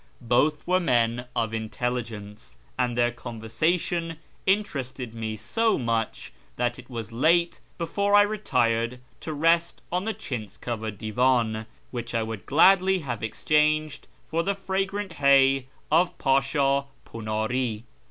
[0.29, 7.11] Both were men of intelligence, and their conversation interested me so much that it was
[7.11, 13.01] late before I retired to rest on the chintz covered divan, which I would gladly
[13.05, 17.83] have exchanged for the fragrant hay of Pasha punari.